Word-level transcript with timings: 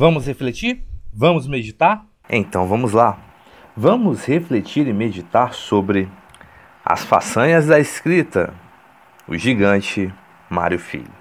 Vamos 0.00 0.26
refletir? 0.26 0.82
Vamos 1.12 1.46
meditar? 1.46 2.06
Então 2.30 2.66
vamos 2.66 2.94
lá. 2.94 3.18
Vamos 3.76 4.24
refletir 4.24 4.86
e 4.86 4.94
meditar 4.94 5.52
sobre 5.52 6.08
as 6.82 7.04
façanhas 7.04 7.66
da 7.66 7.78
escrita, 7.78 8.54
o 9.28 9.36
gigante 9.36 10.10
Mário 10.48 10.78
Filho. 10.78 11.12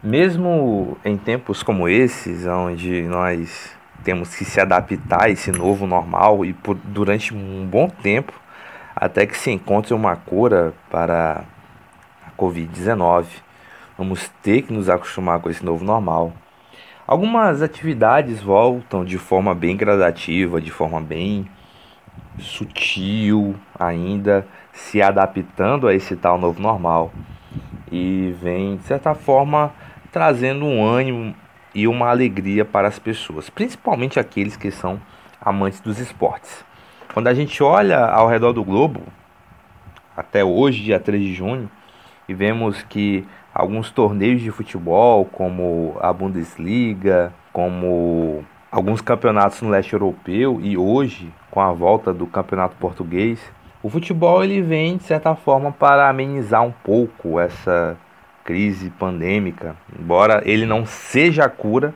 Mesmo 0.00 0.96
em 1.04 1.16
tempos 1.18 1.60
como 1.60 1.88
esses, 1.88 2.46
onde 2.46 3.02
nós 3.02 3.76
temos 4.04 4.36
que 4.36 4.44
se 4.44 4.60
adaptar 4.60 5.24
a 5.24 5.28
esse 5.28 5.50
novo 5.50 5.88
normal 5.88 6.44
e 6.44 6.52
por, 6.52 6.76
durante 6.76 7.34
um 7.34 7.66
bom 7.66 7.88
tempo, 7.88 8.32
até 8.94 9.26
que 9.26 9.36
se 9.36 9.50
encontre 9.50 9.92
uma 9.92 10.14
cura 10.14 10.72
para 10.88 11.42
a 12.24 12.30
Covid-19, 12.40 13.26
vamos 13.98 14.28
ter 14.40 14.62
que 14.62 14.72
nos 14.72 14.88
acostumar 14.88 15.40
com 15.40 15.50
esse 15.50 15.64
novo 15.64 15.84
normal. 15.84 16.32
Algumas 17.06 17.62
atividades 17.62 18.42
voltam 18.42 19.04
de 19.04 19.16
forma 19.16 19.54
bem 19.54 19.76
gradativa, 19.76 20.60
de 20.60 20.72
forma 20.72 21.00
bem 21.00 21.48
sutil, 22.36 23.54
ainda 23.78 24.44
se 24.72 25.00
adaptando 25.00 25.86
a 25.86 25.94
esse 25.94 26.16
tal 26.16 26.36
novo 26.36 26.60
normal 26.60 27.12
e 27.92 28.34
vem 28.42 28.76
de 28.76 28.82
certa 28.82 29.14
forma 29.14 29.72
trazendo 30.10 30.64
um 30.64 30.84
ânimo 30.84 31.32
e 31.72 31.86
uma 31.86 32.08
alegria 32.08 32.64
para 32.64 32.88
as 32.88 32.98
pessoas, 32.98 33.48
principalmente 33.48 34.18
aqueles 34.18 34.56
que 34.56 34.72
são 34.72 35.00
amantes 35.40 35.78
dos 35.78 36.00
esportes. 36.00 36.64
Quando 37.14 37.28
a 37.28 37.34
gente 37.34 37.62
olha 37.62 38.04
ao 38.04 38.26
redor 38.26 38.52
do 38.52 38.64
globo, 38.64 39.00
até 40.16 40.44
hoje, 40.44 40.82
dia 40.82 40.98
3 40.98 41.22
de 41.22 41.34
junho, 41.34 41.70
e 42.28 42.34
vemos 42.34 42.82
que 42.82 43.26
alguns 43.54 43.90
torneios 43.90 44.42
de 44.42 44.50
futebol, 44.50 45.24
como 45.24 45.96
a 46.00 46.12
Bundesliga, 46.12 47.32
como 47.52 48.44
alguns 48.70 49.00
campeonatos 49.00 49.62
no 49.62 49.70
leste 49.70 49.92
europeu 49.92 50.60
e 50.60 50.76
hoje 50.76 51.32
com 51.50 51.60
a 51.60 51.72
volta 51.72 52.12
do 52.12 52.26
campeonato 52.26 52.76
português, 52.76 53.40
o 53.82 53.88
futebol 53.88 54.42
ele 54.44 54.60
vem 54.60 54.96
de 54.96 55.04
certa 55.04 55.34
forma 55.34 55.72
para 55.72 56.08
amenizar 56.08 56.62
um 56.62 56.72
pouco 56.72 57.40
essa 57.40 57.96
crise 58.44 58.90
pandêmica, 58.90 59.74
embora 59.98 60.42
ele 60.44 60.66
não 60.66 60.84
seja 60.84 61.44
a 61.44 61.48
cura, 61.48 61.94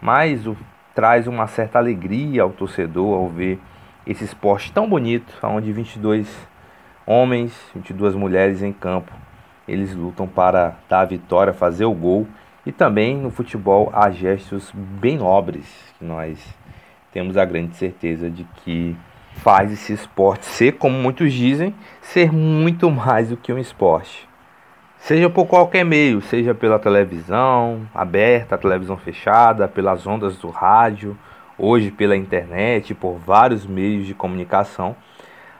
mas 0.00 0.46
o, 0.46 0.56
traz 0.94 1.26
uma 1.26 1.46
certa 1.46 1.78
alegria 1.78 2.42
ao 2.42 2.50
torcedor 2.50 3.14
ao 3.16 3.28
ver 3.28 3.60
esse 4.06 4.24
esporte 4.24 4.72
tão 4.72 4.88
bonito, 4.88 5.32
onde 5.42 5.72
22 5.72 6.28
homens, 7.06 7.52
22 7.74 8.14
mulheres 8.14 8.62
em 8.62 8.72
campo 8.72 9.12
eles 9.66 9.94
lutam 9.94 10.26
para 10.26 10.76
dar 10.88 11.00
a 11.00 11.04
vitória, 11.04 11.52
fazer 11.52 11.84
o 11.84 11.94
gol. 11.94 12.26
E 12.64 12.72
também 12.72 13.16
no 13.16 13.30
futebol 13.30 13.90
há 13.92 14.10
gestos 14.10 14.72
bem 14.74 15.16
nobres 15.16 15.66
que 15.98 16.04
nós 16.04 16.38
temos 17.12 17.36
a 17.36 17.44
grande 17.44 17.76
certeza 17.76 18.28
de 18.28 18.44
que 18.64 18.96
faz 19.36 19.72
esse 19.72 19.92
esporte 19.92 20.46
ser, 20.46 20.72
como 20.72 20.96
muitos 20.96 21.32
dizem, 21.32 21.74
ser 22.00 22.32
muito 22.32 22.90
mais 22.90 23.28
do 23.28 23.36
que 23.36 23.52
um 23.52 23.58
esporte. 23.58 24.28
Seja 24.98 25.30
por 25.30 25.46
qualquer 25.46 25.84
meio, 25.84 26.20
seja 26.20 26.54
pela 26.54 26.78
televisão 26.78 27.88
aberta, 27.94 28.58
televisão 28.58 28.96
fechada, 28.96 29.68
pelas 29.68 30.06
ondas 30.06 30.36
do 30.38 30.48
rádio, 30.50 31.16
hoje 31.56 31.90
pela 31.90 32.16
internet, 32.16 32.94
por 32.94 33.14
vários 33.14 33.64
meios 33.66 34.06
de 34.06 34.14
comunicação. 34.14 34.96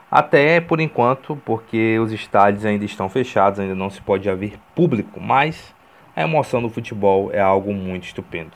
Até 0.09 0.61
por 0.61 0.79
enquanto, 0.79 1.35
porque 1.43 1.99
os 1.99 2.13
estádios 2.13 2.65
ainda 2.65 2.85
estão 2.85 3.09
fechados, 3.09 3.59
ainda 3.59 3.75
não 3.75 3.89
se 3.89 4.01
pode 4.01 4.29
haver 4.29 4.53
público, 4.73 5.19
mas 5.19 5.75
a 6.15 6.21
emoção 6.21 6.61
do 6.61 6.69
futebol 6.69 7.29
é 7.33 7.41
algo 7.41 7.73
muito 7.73 8.05
estupendo. 8.05 8.53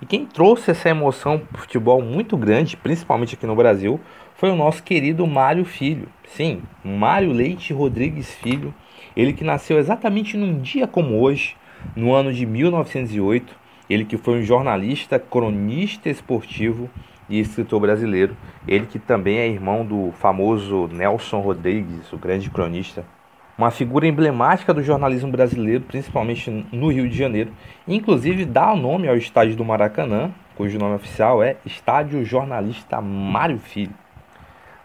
E 0.00 0.06
quem 0.06 0.24
trouxe 0.24 0.70
essa 0.70 0.88
emoção 0.88 1.38
para 1.38 1.58
o 1.58 1.60
futebol 1.60 2.00
muito 2.00 2.38
grande, 2.38 2.76
principalmente 2.76 3.34
aqui 3.34 3.46
no 3.46 3.54
Brasil, 3.54 4.00
foi 4.34 4.50
o 4.50 4.56
nosso 4.56 4.82
querido 4.82 5.26
Mário 5.26 5.64
Filho. 5.66 6.08
Sim, 6.26 6.62
Mário 6.82 7.32
Leite 7.32 7.72
Rodrigues 7.72 8.34
Filho, 8.34 8.74
ele 9.14 9.34
que 9.34 9.44
nasceu 9.44 9.78
exatamente 9.78 10.38
num 10.38 10.58
dia 10.60 10.86
como 10.86 11.20
hoje, 11.20 11.54
no 11.94 12.14
ano 12.14 12.32
de 12.32 12.46
1908, 12.46 13.54
ele 13.88 14.06
que 14.06 14.16
foi 14.16 14.40
um 14.40 14.42
jornalista, 14.42 15.18
cronista 15.18 16.08
esportivo 16.08 16.88
e 17.28 17.40
escritor 17.40 17.80
brasileiro. 17.80 18.36
Ele 18.66 18.86
que 18.86 18.98
também 18.98 19.38
é 19.38 19.48
irmão 19.48 19.84
do 19.84 20.12
famoso 20.12 20.88
Nelson 20.92 21.40
Rodrigues, 21.40 22.12
o 22.12 22.18
grande 22.18 22.50
cronista. 22.50 23.04
Uma 23.56 23.70
figura 23.70 24.06
emblemática 24.06 24.74
do 24.74 24.82
jornalismo 24.82 25.30
brasileiro, 25.30 25.84
principalmente 25.84 26.66
no 26.72 26.90
Rio 26.90 27.08
de 27.08 27.16
Janeiro. 27.16 27.52
Inclusive 27.86 28.44
dá 28.44 28.72
o 28.72 28.76
nome 28.76 29.08
ao 29.08 29.16
estádio 29.16 29.56
do 29.56 29.64
Maracanã, 29.64 30.32
cujo 30.56 30.78
nome 30.78 30.96
oficial 30.96 31.42
é 31.42 31.56
Estádio 31.64 32.24
Jornalista 32.24 33.00
Mário 33.00 33.58
Filho. 33.58 33.94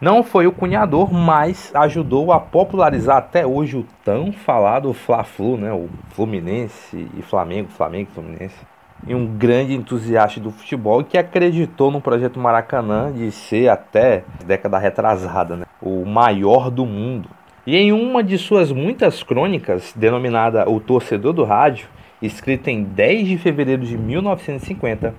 Não 0.00 0.22
foi 0.22 0.46
o 0.46 0.52
cunhador, 0.52 1.12
mas 1.12 1.70
ajudou 1.74 2.32
a 2.32 2.40
popularizar 2.40 3.18
até 3.18 3.46
hoje 3.46 3.76
o 3.76 3.86
tão 4.02 4.32
falado 4.32 4.94
Fla-Flu, 4.94 5.58
né? 5.58 5.72
o 5.72 5.90
Fluminense 6.10 7.06
e 7.18 7.22
Flamengo, 7.22 7.68
Flamengo 7.68 8.08
e 8.10 8.14
Fluminense 8.14 8.69
e 9.06 9.14
um 9.14 9.26
grande 9.26 9.74
entusiasta 9.74 10.40
do 10.40 10.50
futebol 10.50 11.02
que 11.02 11.16
acreditou 11.16 11.90
no 11.90 12.00
projeto 12.00 12.38
Maracanã 12.38 13.12
de 13.12 13.30
ser 13.30 13.68
até 13.68 14.24
década 14.44 14.78
retrasada, 14.78 15.56
né, 15.56 15.64
o 15.80 16.04
maior 16.04 16.70
do 16.70 16.84
mundo. 16.84 17.28
E 17.66 17.76
em 17.76 17.92
uma 17.92 18.22
de 18.22 18.38
suas 18.38 18.72
muitas 18.72 19.22
crônicas, 19.22 19.92
denominada 19.94 20.68
O 20.68 20.80
Torcedor 20.80 21.32
do 21.32 21.44
Rádio, 21.44 21.88
escrita 22.20 22.70
em 22.70 22.82
10 22.82 23.28
de 23.28 23.38
fevereiro 23.38 23.84
de 23.84 23.96
1950, 23.96 25.14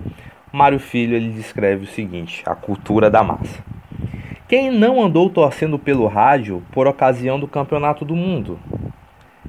Mário 0.52 0.78
Filho 0.78 1.16
ele 1.16 1.30
descreve 1.30 1.84
o 1.84 1.88
seguinte: 1.88 2.42
a 2.46 2.54
cultura 2.54 3.10
da 3.10 3.22
massa. 3.22 3.62
Quem 4.48 4.70
não 4.70 5.02
andou 5.02 5.30
torcendo 5.30 5.78
pelo 5.78 6.06
rádio 6.06 6.62
por 6.72 6.86
ocasião 6.86 7.40
do 7.40 7.48
Campeonato 7.48 8.04
do 8.04 8.14
Mundo? 8.14 8.58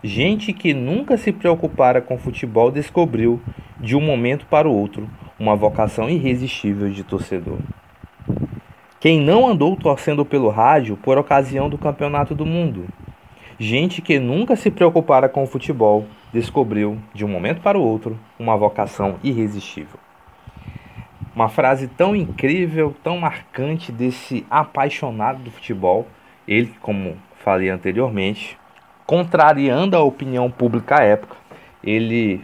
Gente 0.02 0.54
que 0.54 0.74
nunca 0.74 1.18
se 1.18 1.34
preocupara 1.34 2.02
com 2.02 2.18
futebol 2.18 2.72
descobriu, 2.72 3.42
de 3.84 3.98
um 3.98 4.02
momento 4.02 4.46
para 4.46 4.66
o 4.66 4.74
outro, 4.74 5.10
uma 5.38 5.58
vocação 5.58 6.10
irresistível 6.10 6.90
de 6.90 7.04
torcedor. 7.04 7.58
Quem 8.98 9.20
não 9.20 9.46
andou 9.46 9.76
torcendo 9.76 10.24
pelo 10.24 10.48
rádio 10.48 10.96
por 10.96 11.18
ocasião 11.18 11.70
do 11.70 11.78
Campeonato 11.78 12.34
do 12.34 12.46
Mundo? 12.46 12.88
Gente 13.60 14.02
que 14.02 14.20
nunca 14.20 14.56
se 14.56 14.72
preocupara 14.72 15.28
com 15.28 15.46
futebol 15.46 16.06
descobriu, 16.32 16.98
de 17.14 17.26
um 17.26 17.28
momento 17.28 17.60
para 17.60 17.78
o 17.78 17.84
outro, 17.84 18.18
uma 18.40 18.56
vocação 18.56 19.18
irresistível. 19.22 20.00
Uma 21.36 21.50
frase 21.50 21.90
tão 21.90 22.16
incrível, 22.16 22.96
tão 23.04 23.18
marcante 23.18 23.92
desse 23.92 24.46
apaixonado 24.50 25.44
do 25.44 25.52
futebol, 25.52 26.08
ele, 26.48 26.74
como 26.82 27.18
falei 27.44 27.70
anteriormente, 27.70 28.58
contrariando 29.06 29.98
a 29.98 30.02
opinião 30.02 30.50
pública 30.50 31.02
à 31.02 31.04
época, 31.04 31.36
ele 31.84 32.42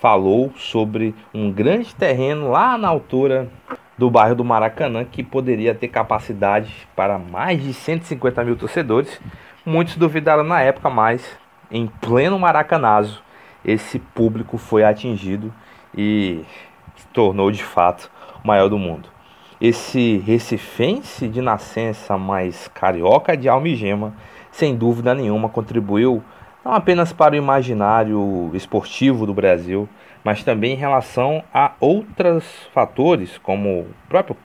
falou 0.00 0.52
sobre 0.56 1.14
um 1.34 1.50
grande 1.50 1.94
terreno 1.94 2.50
lá 2.50 2.78
na 2.78 2.88
altura 2.88 3.48
do 3.96 4.08
bairro 4.08 4.36
do 4.36 4.44
Maracanã 4.44 5.04
que 5.04 5.22
poderia 5.22 5.74
ter 5.74 5.88
capacidade 5.88 6.88
para 6.94 7.18
mais 7.18 7.62
de 7.62 7.74
150 7.74 8.44
mil 8.44 8.56
torcedores. 8.56 9.20
Muitos 9.66 9.96
duvidaram 9.96 10.44
na 10.44 10.60
época, 10.60 10.88
mas 10.88 11.36
em 11.70 11.86
pleno 11.86 12.38
Maracanazo 12.38 13.22
esse 13.64 13.98
público 13.98 14.56
foi 14.56 14.84
atingido 14.84 15.52
e 15.96 16.44
se 16.94 17.06
tornou 17.08 17.50
de 17.50 17.62
fato 17.62 18.10
o 18.42 18.46
maior 18.46 18.68
do 18.68 18.78
mundo. 18.78 19.08
Esse 19.60 20.18
recifense 20.18 21.26
de 21.26 21.42
nascença 21.42 22.16
mais 22.16 22.68
carioca 22.68 23.36
de 23.36 23.48
almigema 23.48 24.14
sem 24.52 24.76
dúvida 24.76 25.14
nenhuma, 25.14 25.48
contribuiu 25.48 26.22
não 26.68 26.74
apenas 26.74 27.14
para 27.14 27.32
o 27.32 27.38
imaginário 27.38 28.50
esportivo 28.52 29.24
do 29.24 29.32
Brasil, 29.32 29.88
mas 30.22 30.44
também 30.44 30.74
em 30.74 30.76
relação 30.76 31.42
a 31.52 31.72
outros 31.80 32.44
fatores, 32.74 33.38
como 33.38 33.86
próprio, 34.06 34.36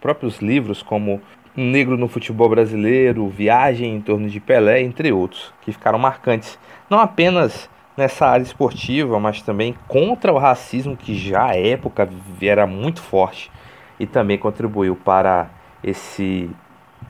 próprios 0.00 0.38
livros, 0.38 0.80
como 0.80 1.20
Negro 1.56 1.98
no 1.98 2.06
Futebol 2.06 2.48
Brasileiro, 2.48 3.28
Viagem 3.28 3.96
em 3.96 4.00
torno 4.00 4.28
de 4.28 4.38
Pelé, 4.38 4.80
entre 4.80 5.10
outros, 5.10 5.52
que 5.60 5.72
ficaram 5.72 5.98
marcantes, 5.98 6.56
não 6.88 7.00
apenas 7.00 7.68
nessa 7.96 8.28
área 8.28 8.44
esportiva, 8.44 9.18
mas 9.18 9.42
também 9.42 9.74
contra 9.88 10.32
o 10.32 10.38
racismo 10.38 10.96
que 10.96 11.16
já 11.16 11.46
à 11.46 11.56
época 11.56 12.08
era 12.40 12.64
muito 12.64 13.02
forte 13.02 13.50
e 13.98 14.06
também 14.06 14.38
contribuiu 14.38 14.94
para 14.94 15.50
esse 15.82 16.48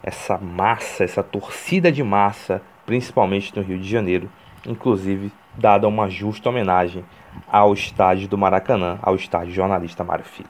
essa 0.02 0.38
massa, 0.38 1.05
essa 1.05 1.23
torcida 1.23 1.93
de 1.93 2.02
massa, 2.02 2.62
principalmente 2.87 3.55
no 3.55 3.62
Rio 3.62 3.79
de 3.79 3.88
Janeiro, 3.88 4.29
inclusive 4.67 5.32
dada 5.56 5.88
uma 5.88 6.09
justa 6.09 6.49
homenagem 6.49 7.05
ao 7.47 7.73
estádio 7.73 8.29
do 8.29 8.38
Maracanã, 8.38 8.99
ao 9.03 9.14
estádio 9.14 9.53
jornalista 9.53 10.05
Mário 10.05 10.25
Filho. 10.25 10.49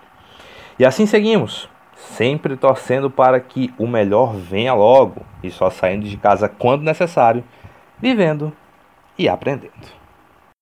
E 0.78 0.84
assim 0.84 1.06
seguimos, 1.06 1.68
sempre 1.94 2.56
torcendo 2.56 3.10
para 3.10 3.38
que 3.40 3.72
o 3.78 3.86
melhor 3.86 4.34
venha 4.34 4.74
logo 4.74 5.22
e 5.42 5.50
só 5.50 5.70
saindo 5.70 6.06
de 6.06 6.16
casa 6.16 6.48
quando 6.48 6.82
necessário, 6.82 7.44
vivendo 7.98 8.52
e 9.18 9.28
aprendendo. 9.28 10.01